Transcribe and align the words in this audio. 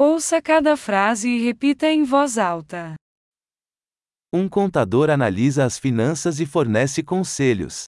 Ouça 0.00 0.40
cada 0.40 0.76
frase 0.76 1.28
e 1.28 1.44
repita 1.44 1.88
em 1.88 2.04
voz 2.04 2.38
alta. 2.38 2.94
Um 4.32 4.48
contador 4.48 5.10
analisa 5.10 5.64
as 5.64 5.76
finanças 5.76 6.38
e 6.38 6.46
fornece 6.46 7.02
conselhos. 7.02 7.86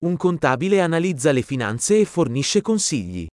Un 0.00 0.16
contabile 0.16 0.80
analizza 0.80 1.32
le 1.32 1.42
finanze 1.42 2.00
e 2.00 2.06
fornisce 2.06 2.62
consigli. 2.62 3.26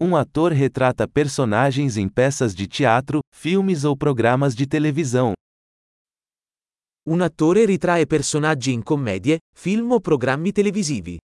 Um 0.00 0.16
ator 0.16 0.50
retrata 0.50 1.06
personagens 1.06 1.96
em 1.96 2.08
peças 2.08 2.52
de 2.52 2.66
teatro, 2.66 3.20
filmes 3.32 3.84
ou 3.84 3.96
programas 3.96 4.56
de 4.56 4.66
televisão. 4.66 5.34
Un 7.06 7.20
attore 7.20 7.66
ritrae 7.66 8.06
personaggi 8.06 8.72
in 8.72 8.82
commedie, 8.82 9.40
film 9.54 9.92
o 9.92 10.00
programmi 10.00 10.52
televisivi. 10.52 11.18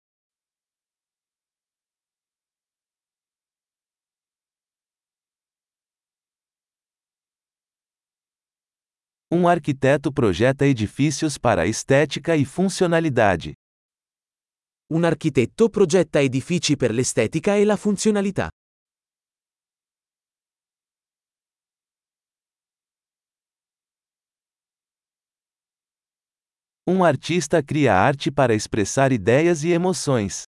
Um 9.33 9.47
arquiteto 9.47 10.13
projeta 10.13 10.67
edifícios 10.67 11.39
para 11.39 11.65
estética 11.65 12.35
e 12.35 12.45
funcionalidade. 12.45 13.55
Un 14.93 15.05
architetto 15.05 15.71
progetta 15.71 16.21
edifici 16.21 16.77
per 16.77 16.91
l'estetica 16.91 17.57
e 17.57 17.65
la 17.65 17.77
funzionalità. 17.77 18.51
Um 26.87 27.05
artista 27.05 27.63
cria 27.63 27.95
arte 27.95 28.31
para 28.33 28.55
expressar 28.55 29.13
ideias 29.13 29.63
e 29.65 29.71
emoções. 29.71 30.45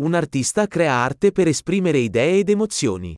Un 0.00 0.14
artista 0.14 0.66
crea 0.66 0.92
arte 0.92 1.30
per 1.30 1.46
esprimere 1.46 2.00
idee 2.00 2.40
ed 2.40 2.50
emozioni. 2.50 3.14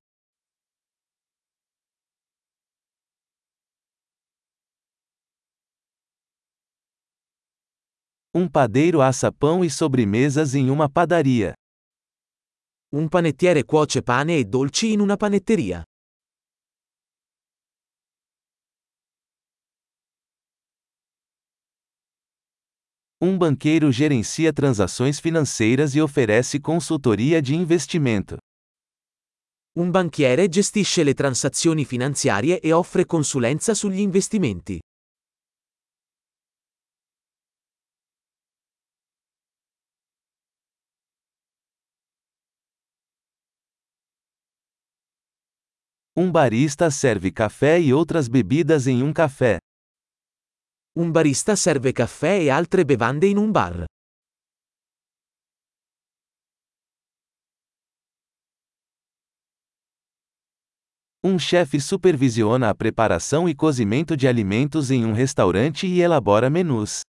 Um 8.34 8.46
padeiro 8.48 9.00
assa 9.00 9.32
pão 9.32 9.64
e 9.64 9.70
sobremesas 9.70 10.54
em 10.54 10.70
uma 10.70 10.88
padaria. 10.88 11.54
Un 12.92 13.08
panettiere 13.08 13.64
cuoce 13.64 14.02
pane 14.02 14.36
e 14.38 14.44
dolci 14.44 14.92
in 14.92 15.00
una 15.00 15.16
panetteria. 15.16 15.82
Um 23.22 23.36
banqueiro 23.36 23.92
gerencia 23.92 24.50
transações 24.50 25.20
financeiras 25.20 25.94
e 25.94 26.00
oferece 26.00 26.58
consultoria 26.58 27.42
de 27.42 27.54
investimento. 27.54 28.38
Un 29.76 29.90
banchiere 29.90 30.48
gestisce 30.48 31.04
le 31.04 31.12
transazioni 31.12 31.84
finanziarie 31.84 32.58
e 32.62 32.72
offre 32.72 33.04
consulenza 33.04 33.74
sugli 33.74 34.00
investimenti. 34.00 34.78
Um 46.16 46.30
barista 46.30 46.90
serve 46.90 47.30
café 47.30 47.78
e 47.78 47.92
outras 47.92 48.28
bebidas 48.28 48.86
em 48.86 49.02
um 49.02 49.12
café. 49.12 49.58
Un 50.92 51.12
barista 51.12 51.54
serve 51.54 51.92
caffè 51.92 52.40
e 52.40 52.50
altre 52.50 52.84
bevande 52.84 53.28
in 53.28 53.36
un 53.36 53.52
bar. 53.52 53.84
Um 61.22 61.38
chefe 61.38 61.78
supervisiona 61.78 62.70
a 62.70 62.74
preparação 62.74 63.48
e 63.48 63.54
cozimento 63.54 64.16
de 64.16 64.26
alimentos 64.26 64.90
em 64.90 65.04
um 65.04 65.12
restaurante 65.12 65.86
e 65.86 66.00
elabora 66.00 66.50
menus. 66.50 67.02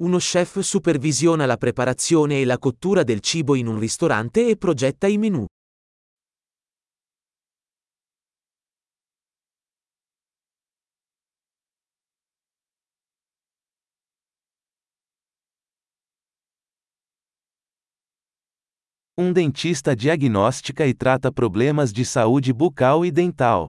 Uno 0.00 0.18
chef 0.18 0.60
supervisiona 0.60 1.44
la 1.44 1.56
preparazione 1.58 2.40
e 2.40 2.46
la 2.46 2.58
cottura 2.58 3.02
del 3.02 3.20
cibo 3.20 3.56
in 3.56 3.66
un 3.66 3.78
ristorante 3.78 4.48
e 4.48 4.56
progetta 4.56 5.06
i 5.06 5.18
menù. 5.18 5.44
Um 19.18 19.32
dentista 19.32 19.96
diagnostica 19.96 20.84
e 20.84 20.92
trata 20.92 21.32
problemas 21.32 21.90
de 21.90 22.04
saúde 22.04 22.52
bucal 22.52 23.02
e 23.02 23.10
dental. 23.10 23.66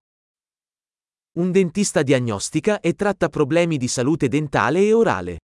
Un 1.38 1.54
dentista 1.54 2.04
diagnostica 2.04 2.82
e 2.82 2.92
tratta 2.94 3.30
problemi 3.30 3.78
di 3.78 3.88
salute 3.88 4.28
dentale 4.28 4.82
e 4.84 4.94
orale. 4.94 5.38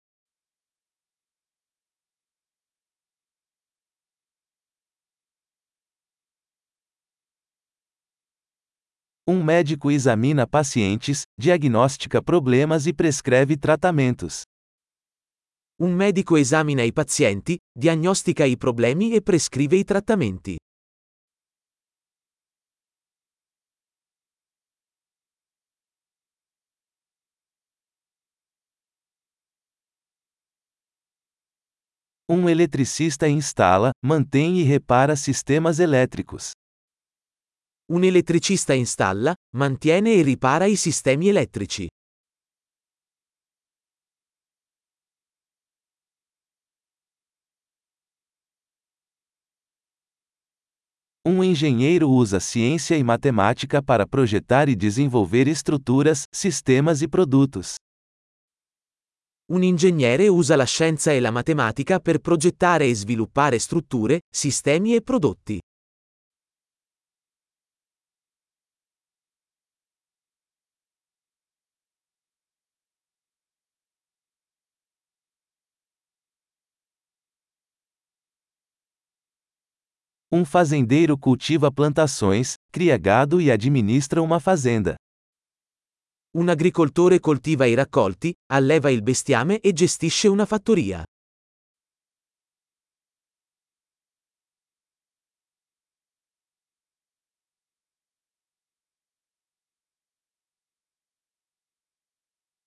Um 9.26 9.42
médico 9.44 9.90
examina 9.90 10.46
pacientes, 10.46 11.24
diagnostica 11.38 12.22
problemas 12.22 12.86
e 12.86 12.94
prescreve 12.94 13.58
tratamentos. 13.58 14.44
Un 15.80 15.94
medico 15.94 16.36
esamina 16.36 16.82
i 16.82 16.92
pazienti, 16.92 17.56
diagnostica 17.72 18.44
i 18.44 18.58
problemi 18.58 19.14
e 19.14 19.22
prescrive 19.22 19.76
i 19.76 19.84
trattamenti. 19.84 20.58
Um 32.30 32.46
eletricista 32.50 33.26
instala, 33.26 33.90
mantém 34.04 34.60
e 34.60 34.64
repara 34.64 35.16
sistemas 35.16 35.78
elétricos. 35.78 36.50
Un 37.90 38.04
elettricista 38.04 38.74
installa, 38.74 39.34
mantiene 39.56 40.12
e 40.12 40.22
ripara 40.22 40.66
i 40.66 40.76
sistemi 40.76 41.28
elettrici. 41.28 41.88
Um 51.30 51.44
engenheiro 51.44 52.10
usa 52.10 52.40
ciência 52.40 52.96
e 52.96 53.04
matemática 53.04 53.80
para 53.80 54.04
projetar 54.04 54.68
e 54.68 54.74
desenvolver 54.74 55.46
estruturas, 55.46 56.24
sistemas 56.32 57.02
e 57.02 57.06
produtos. 57.06 57.76
Un 59.48 59.62
ingegnere 59.62 60.28
usa 60.28 60.56
la 60.56 60.66
scienza 60.66 61.12
e 61.12 61.20
la 61.20 61.30
matematica 61.30 62.00
per 62.00 62.18
progettare 62.18 62.88
e 62.88 62.94
sviluppare 62.96 63.60
strutture, 63.60 64.18
sistemi 64.28 64.96
e 64.96 65.02
prodotti. 65.02 65.60
Um 80.32 80.44
fazendeiro 80.44 81.18
cultiva 81.18 81.72
plantações, 81.72 82.54
cria 82.70 82.96
gado 82.96 83.40
e 83.40 83.50
administra 83.50 84.22
uma 84.22 84.38
fazenda. 84.38 84.94
Un 86.32 86.48
agricoltore 86.48 87.18
coltiva 87.18 87.66
i 87.66 87.74
raccolti, 87.74 88.32
alleva 88.48 88.92
il 88.92 89.02
bestiame 89.02 89.58
e 89.60 89.72
gestisce 89.72 90.28
una 90.28 90.46
fattoria. 90.46 91.02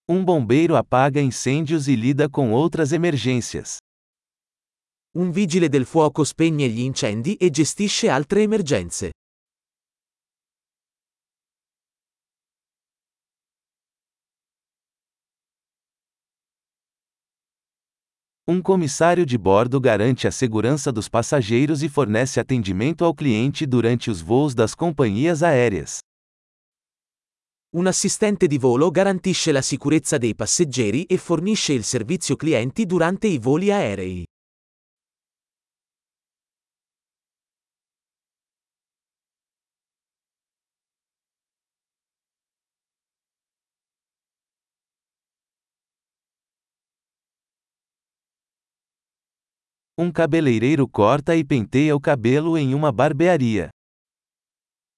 Um 0.06 0.22
bombeiro 0.26 0.76
apaga 0.76 1.22
incêndios 1.22 1.88
e 1.88 1.96
lida 1.96 2.28
com 2.28 2.52
outras 2.52 2.92
emergências. 2.92 3.78
Un 5.16 5.30
vigile 5.30 5.70
del 5.70 5.86
fuoco 5.86 6.24
spegne 6.24 6.68
gli 6.68 6.80
incendi 6.80 7.36
e 7.36 7.52
gestisce 7.52 8.10
altre 8.10 8.42
emergenze. 8.42 9.12
Um 18.48 18.60
comissário 18.60 19.24
de 19.24 19.38
bordo 19.38 19.80
garante 19.80 20.26
a 20.26 20.32
segurança 20.32 20.92
dos 20.92 21.08
passageiros 21.08 21.84
e 21.84 21.90
fornece 21.90 22.40
atendimento 22.40 23.06
ao 23.06 23.14
cliente 23.14 23.68
durante 23.68 24.10
os 24.10 24.20
voos 24.20 24.56
das 24.56 24.74
companhias 24.74 25.44
aéreas. 25.44 26.00
Un 27.76 27.86
assistente 27.86 28.48
di 28.48 28.58
volo 28.58 28.90
garantisce 28.90 29.52
la 29.52 29.62
sicurezza 29.62 30.18
dei 30.18 30.34
passeggeri 30.34 31.04
e 31.04 31.18
fornisce 31.18 31.74
il 31.74 31.84
servizio 31.84 32.36
clienti 32.36 32.88
durante 32.88 33.28
i 33.28 33.38
voli 33.38 33.72
aerei. 33.72 34.26
Um 49.96 50.12
cabeleireiro 50.12 50.88
corta 50.88 51.36
e 51.36 51.46
penteia 51.46 51.96
o 51.96 52.00
cabelo 52.00 52.58
em 52.58 52.74
uma 52.74 52.92
barbearia. 52.92 53.70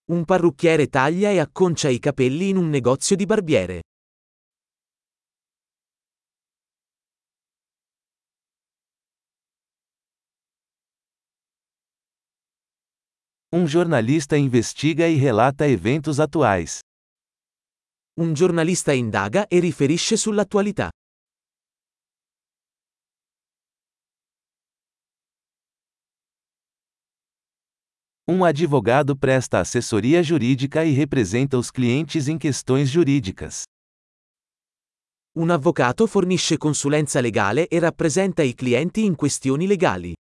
Un 0.10 0.24
parrucchiere 0.24 0.88
taglia 0.88 1.34
e 1.34 1.40
acconcia 1.40 1.90
i 1.90 2.00
capelli 2.00 2.48
in 2.48 2.56
un 2.56 2.70
negozio 2.70 3.18
di 3.18 3.26
barbiere. 3.26 3.82
Um 13.52 13.66
jornalista 13.66 14.38
investiga 14.38 15.06
e 15.06 15.18
relata 15.18 15.68
eventos 15.68 16.22
atuais. 16.22 16.80
Un 18.18 18.34
giornalista 18.34 18.94
indaga 18.94 19.46
e 19.48 19.60
riferisce 19.60 20.16
sull'attualità. 20.16 20.90
Um 28.28 28.44
advogado 28.44 29.16
presta 29.16 29.60
assessoria 29.60 30.24
jurídica 30.24 30.84
e 30.84 30.92
representa 30.94 31.60
os 31.60 31.70
clientes 31.70 32.28
em 32.28 32.40
questões 32.40 32.90
jurídicas. 32.90 33.66
Un 35.36 35.52
avvocato 35.52 36.08
fornisce 36.08 36.58
consulenza 36.58 37.20
legale 37.20 37.68
e 37.70 37.78
rappresenta 37.78 38.44
i 38.44 38.56
clienti 38.56 39.06
in 39.06 39.14
questioni 39.16 39.68
legali. 39.68 40.16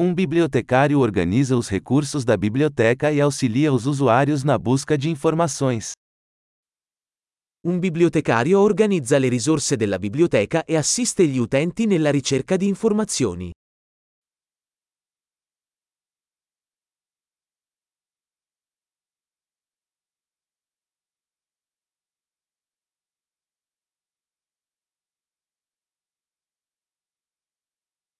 Um 0.00 0.14
bibliotecário 0.14 1.00
organiza 1.00 1.56
os 1.56 1.68
recursos 1.68 2.24
da 2.24 2.36
biblioteca 2.36 3.10
e 3.10 3.20
auxilia 3.20 3.72
os 3.72 3.84
usuários 3.84 4.44
na 4.44 4.56
busca 4.56 4.96
de 4.96 5.10
informações. 5.10 5.90
Un 7.66 7.80
bibliotecario 7.80 8.60
organizza 8.60 9.18
le 9.18 9.28
risorse 9.28 9.76
della 9.76 9.98
biblioteca 9.98 10.62
e 10.68 10.76
assiste 10.76 11.26
gli 11.26 11.38
utenti 11.38 11.86
nella 11.86 12.12
ricerca 12.12 12.56
di 12.56 12.68
informazioni. 12.68 13.50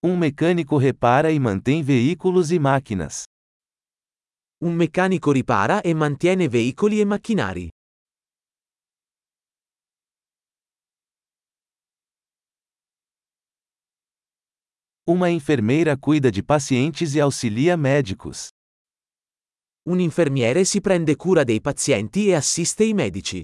Um 0.00 0.16
mecânico 0.16 0.76
repara 0.76 1.32
e 1.32 1.40
mantém 1.40 1.82
veículos 1.82 2.52
e 2.52 2.58
máquinas. 2.60 3.24
Un 4.62 4.72
meccanico 4.76 5.32
ripara 5.32 5.80
e 5.84 5.92
mantiene 5.92 6.48
veicoli 6.48 7.00
e 7.00 7.04
macchinari. 7.04 7.68
Uma 15.04 15.30
enfermeira 15.30 15.96
cuida 15.96 16.30
de 16.30 16.44
pacientes 16.44 17.16
e 17.16 17.20
auxilia 17.20 17.76
médicos. 17.76 18.50
Un 19.84 19.98
infermiere 19.98 20.64
si 20.64 20.80
prende 20.80 21.16
cura 21.16 21.42
dei 21.42 21.60
pazienti 21.60 22.28
e 22.28 22.36
assiste 22.36 22.84
i 22.84 22.94
medici. 22.94 23.42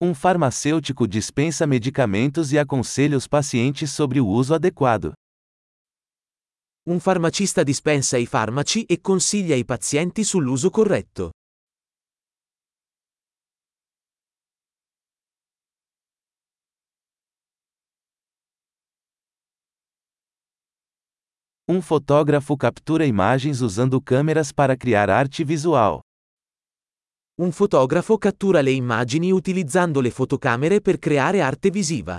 Um 0.00 0.14
farmacêutico 0.14 1.08
dispensa 1.08 1.66
medicamentos 1.66 2.52
e 2.52 2.58
aconselha 2.58 3.16
os 3.16 3.26
pacientes 3.26 3.90
sobre 3.90 4.20
o 4.20 4.28
uso 4.28 4.54
adequado. 4.54 5.12
Un 6.86 7.00
farmacista 7.00 7.64
dispensa 7.64 8.16
i 8.16 8.24
farmaci 8.24 8.86
e 8.88 8.96
consiglia 8.96 9.56
i 9.56 9.64
pazienti 9.64 10.22
sull'uso 10.22 10.70
corretto. 10.70 11.30
Um 21.68 21.82
fotógrafo 21.82 22.56
captura 22.56 23.04
imagens 23.04 23.60
usando 23.60 24.00
câmeras 24.00 24.52
para 24.52 24.76
criar 24.76 25.10
arte 25.10 25.42
visual. 25.42 26.07
Un 27.40 27.52
fotografo 27.52 28.18
cattura 28.18 28.60
le 28.62 28.72
immagini 28.72 29.30
utilizzando 29.30 30.00
le 30.00 30.10
fotocamere 30.10 30.80
per 30.80 30.98
creare 30.98 31.40
arte 31.40 31.70
visiva. 31.70 32.18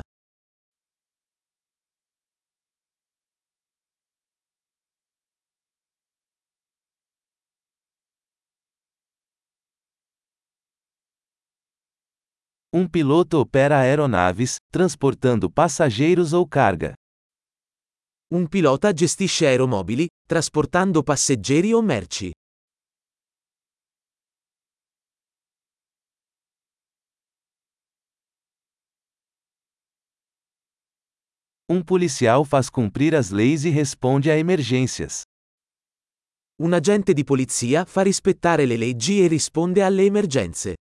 Um 12.72 12.88
piloto 12.88 13.40
opera 13.40 13.80
aeronaves, 13.80 14.56
transportando 14.72 15.50
passageiros 15.50 16.32
ou 16.32 16.48
carga. 16.48 16.94
Un 18.34 18.48
pilota 18.48 18.94
gestisce 18.94 19.48
aeromobili, 19.48 20.08
trasportando 20.26 21.04
passeggeri 21.04 21.74
o 21.74 21.82
merci. 21.82 22.32
Um 31.72 31.84
policial 31.84 32.44
faz 32.44 32.68
cumprir 32.68 33.14
as 33.14 33.30
leis 33.30 33.64
e 33.64 33.70
responde 33.70 34.32
a 34.32 34.36
emergências. 34.36 35.22
Un 36.60 36.74
agente 36.74 37.14
di 37.14 37.24
polizia 37.24 37.86
fa 37.86 38.02
rispettare 38.02 38.66
le 38.66 38.76
leggi 38.76 39.22
e 39.22 39.28
risponde 39.28 39.84
alle 39.84 40.04
emergenze. 40.04 40.74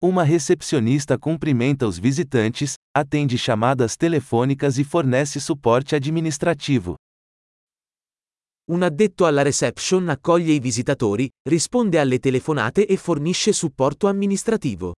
Uma 0.00 0.22
recepcionista 0.22 1.18
cumprimenta 1.18 1.86
os 1.86 1.98
visitantes, 1.98 2.76
atende 2.96 3.36
chamadas 3.36 3.94
telefônicas 3.94 4.78
e 4.78 4.84
fornece 4.84 5.38
suporte 5.38 5.94
administrativo. 5.94 6.94
Un 8.66 8.82
addetto 8.82 9.26
alla 9.26 9.42
reception 9.42 10.08
accoglie 10.08 10.54
i 10.54 10.58
visitatori, 10.58 11.28
risponde 11.46 11.98
alle 11.98 12.18
telefonate 12.18 12.86
e 12.86 12.96
fornisce 12.96 13.52
supporto 13.52 14.06
amministrativo. 14.06 14.94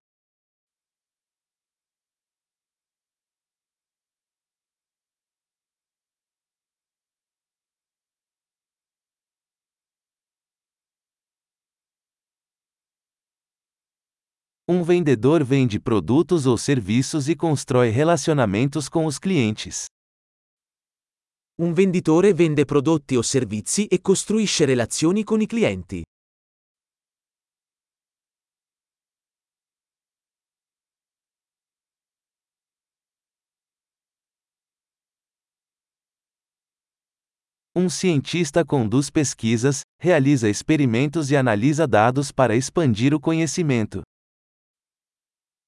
Um 14.69 14.81
vendedor 14.83 15.43
vende 15.43 15.77
produtos 15.77 16.45
ou 16.45 16.57
serviços 16.57 17.27
e 17.27 17.35
constrói 17.35 17.89
relacionamentos 17.89 18.87
com 18.87 19.05
os 19.05 19.19
clientes. 19.19 19.87
Un 21.59 21.73
venditore 21.73 22.35
vende 22.35 22.65
prodotti 22.65 23.15
o 23.15 23.23
servizi 23.23 23.87
e 23.87 23.99
costruisce 23.99 24.63
relazioni 24.63 25.23
con 25.23 25.41
i 25.41 25.47
clienti. 25.47 26.03
Um 37.75 37.89
cientista 37.89 38.63
conduz 38.63 39.09
pesquisas, 39.09 39.81
realiza 39.99 40.47
experimentos 40.47 41.31
e 41.31 41.37
analisa 41.37 41.87
dados 41.87 42.31
para 42.31 42.55
expandir 42.55 43.15
o 43.15 43.19
conhecimento. 43.19 44.03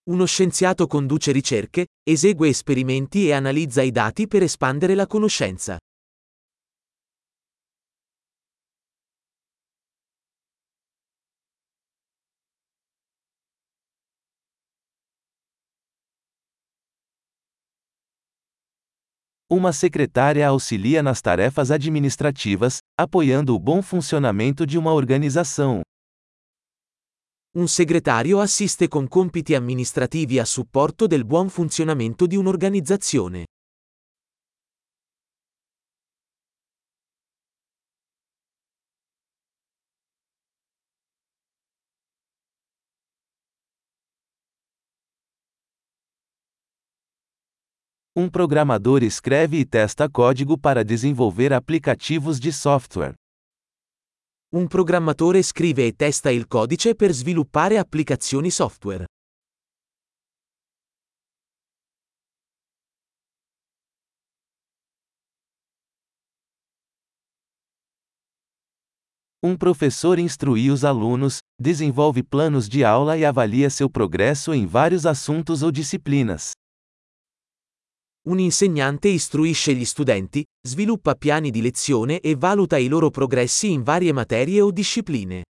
Uno 0.09 0.25
scienziato 0.25 0.87
conduce 0.87 1.31
ricerche, 1.31 1.85
esegue 2.01 2.49
esperimenti 2.49 3.27
e 3.27 3.33
analizza 3.33 3.83
i 3.83 3.91
dati 3.91 4.27
per 4.27 4.41
espandere 4.41 4.95
la 4.95 5.05
conoscenza. 5.05 5.77
Uma 19.51 19.71
secretária 19.71 20.47
auxilia 20.47 21.03
nas 21.03 21.21
tarefas 21.21 21.69
administrativas, 21.69 22.79
apoiando 22.99 23.53
o 23.53 23.59
bom 23.59 23.83
funcionamento 23.83 24.65
de 24.65 24.75
uma 24.75 24.91
organização. 24.91 25.83
Un 27.51 27.67
segretario 27.67 28.39
assiste 28.41 28.87
con 28.87 29.07
compiti 29.07 29.55
amministrativi 29.55 30.37
a 30.37 30.45
supporto 30.45 31.07
del 31.07 31.25
buon 31.25 31.49
funzionamento 31.49 32.27
di 32.27 32.35
un'organizzazione. 32.35 33.45
Um 48.15 48.29
programador 48.29 49.01
escreve 49.01 49.57
e 49.59 49.65
testa 49.65 50.07
código 50.07 50.55
para 50.55 50.83
desenvolver 50.83 51.51
aplicativos 51.53 52.37
de 52.37 52.51
software. 52.51 53.15
Un 54.51 54.65
programmatore 54.65 55.43
scrive 55.43 55.85
e 55.85 55.95
testa 55.95 56.31
il 56.31 56.47
codice 56.47 56.95
per 56.95 57.11
sviluppare 57.11 57.77
applicazioni 57.77 58.49
software. 58.49 59.05
Um 69.43 69.55
professor 69.55 70.17
instrui 70.17 70.71
os 70.71 70.83
alunos, 70.83 71.37
desenvolve 71.61 72.23
planos 72.23 72.67
de 72.67 72.83
aula 72.83 73.15
e 73.19 73.23
avalia 73.23 73.69
seu 73.69 73.87
progresso 73.87 74.51
em 74.51 74.65
vários 74.65 75.05
assuntos 75.05 75.61
ou 75.61 75.71
disciplinas. 75.71 76.53
Un 78.27 78.37
insegnante 78.37 79.07
istruisce 79.07 79.73
gli 79.73 79.85
studenti, 79.85 80.43
sviluppa 80.61 81.15
piani 81.15 81.51
di 81.51 81.61
lezione 81.61 82.19
e 82.19 82.35
valuta 82.35 82.77
i 82.77 82.89
loro 82.89 83.09
progressi 83.09 83.71
in 83.71 83.81
varie 83.81 84.11
materie 84.11 84.59
o 84.59 84.71
discipline. 84.71 85.43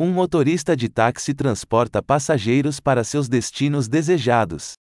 Um 0.00 0.10
motorista 0.10 0.74
de 0.74 0.88
táxi 0.88 1.32
transporta 1.32 2.02
passageiros 2.02 2.80
para 2.80 3.04
seus 3.04 3.28
destinos 3.28 3.86
desejados. 3.86 4.74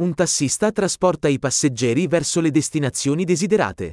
Un 0.00 0.14
tassista 0.14 0.70
trasporta 0.70 1.26
i 1.26 1.40
passeggeri 1.40 2.06
verso 2.06 2.40
le 2.40 2.52
destinazioni 2.52 3.24
desiderate. 3.24 3.90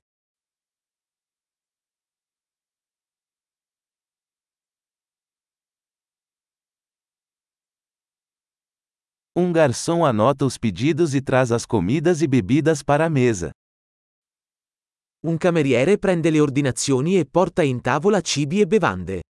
Um 9.33 9.51
garçom 9.51 10.05
anota 10.05 10.45
os 10.45 10.59
pedidos 10.59 11.15
e 11.15 11.21
traz 11.21 11.51
as 11.51 11.65
comidas 11.65 12.21
e 12.21 12.27
bebidas 12.27 12.83
para 12.83 13.05
a 13.05 13.09
mesa. 13.09 13.49
Un 15.25 15.37
cameriere 15.37 15.97
prende 15.97 16.29
le 16.29 16.39
ordinazioni 16.39 17.17
e 17.17 17.25
porta 17.25 17.63
in 17.63 17.81
tavola 17.81 18.21
cibi 18.21 18.61
e 18.61 18.67
bevande. 18.67 19.21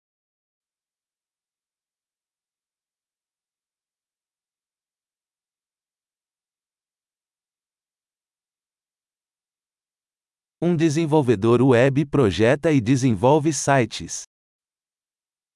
Um 10.67 10.75
desenvolvedor 10.75 11.61
web 11.61 12.07
projeta 12.07 12.71
e 12.71 12.81
desenvolve 12.81 13.53
sites. 13.53 14.23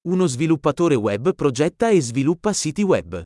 Uno 0.05 0.27
sviluppatore 0.27 0.95
web 0.95 1.33
progetta 1.33 1.89
e 1.89 1.99
sviluppa 1.99 2.53
siti 2.53 2.83
web. 2.83 3.23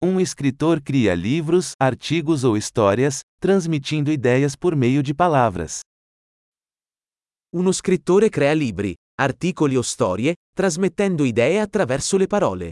Um 0.00 0.20
escritor 0.20 0.80
cria 0.80 1.12
livros, 1.16 1.72
artigos 1.76 2.44
ou 2.44 2.56
histórias, 2.56 3.22
transmitindo 3.40 4.12
ideias 4.12 4.54
por 4.54 4.76
meio 4.76 5.02
de 5.02 5.12
palavras. 5.12 5.80
Uno 7.52 7.72
scrittore 7.72 8.28
crea 8.28 8.54
libri, 8.54 8.94
articoli 9.18 9.76
o 9.76 9.82
storie, 9.82 10.34
trasmettendo 10.54 11.24
idee 11.24 11.58
attraverso 11.58 12.16
le 12.16 12.28
parole. 12.28 12.70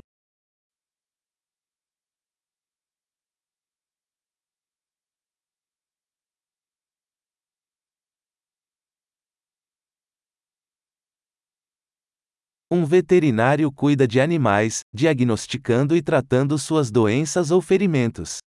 Um 12.71 12.85
veterinário 12.85 13.73
cuida 13.73 14.07
de 14.07 14.21
animais, 14.21 14.83
diagnosticando 14.93 15.97
e 15.97 16.03
tratando 16.03 16.59
suas 16.59 16.91
doenças 16.91 17.51
ou 17.51 17.63
ferimentos. 17.63 18.41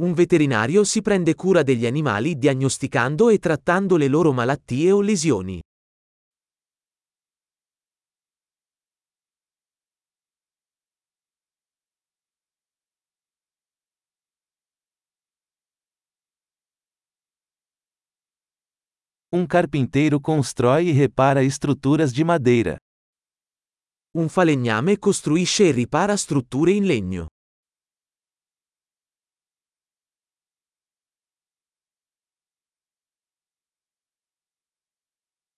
Un 0.00 0.14
veterinario 0.14 0.82
si 0.86 1.02
prende 1.02 1.34
cura 1.34 1.62
degli 1.62 1.84
animali 1.84 2.34
diagnosticando 2.34 3.30
e 3.30 3.38
trattando 3.38 3.98
le 3.98 4.08
loro 4.08 4.32
malattie 4.32 4.90
o 4.90 5.02
lesioni. 5.02 5.60
Um 19.38 19.46
carpinteiro 19.46 20.18
constrói 20.18 20.88
e 20.88 20.92
repara 20.92 21.44
estruturas 21.44 22.10
de 22.10 22.24
madeira. 22.24 22.78
Un 24.14 24.30
falegname 24.30 24.96
costruisce 24.96 25.64
e 25.64 25.72
ripara 25.72 26.14
strutture 26.14 26.72
in 26.72 26.86
legno. 26.86 27.26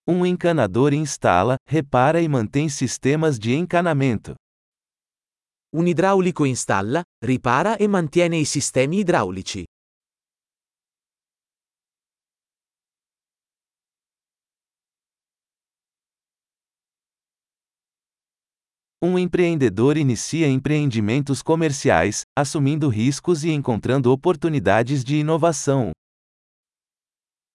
Um 0.05 0.25
encanador 0.25 0.93
instala, 0.93 1.55
repara 1.65 2.19
e 2.19 2.27
mantém 2.27 2.67
sistemas 2.67 3.39
de 3.39 3.53
encanamento. 3.53 4.35
Un 5.73 5.87
idraulico 5.87 6.45
installa, 6.45 7.01
ripara 7.23 7.77
e 7.79 7.87
mantiene 7.87 8.37
i 8.39 8.45
sistemi 8.45 8.99
idraulici. 8.99 9.63
Um 19.01 19.17
empreendedor 19.17 19.95
inicia 19.95 20.45
empreendimentos 20.45 21.41
comerciais, 21.41 22.23
assumindo 22.37 22.89
riscos 22.89 23.45
e 23.45 23.49
encontrando 23.49 24.11
oportunidades 24.11 25.05
de 25.05 25.15
inovação. 25.15 25.91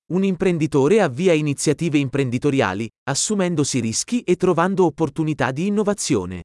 Un 0.08 0.24
imprenditore 0.24 1.00
avvia 1.00 1.34
iniziative 1.34 1.98
imprenditoriali, 1.98 2.88
assumendosi 3.06 3.78
rischi 3.78 4.22
e 4.26 4.36
trovando 4.36 4.86
opportunità 4.86 5.52
di 5.52 5.66
innovazione. 5.66 6.44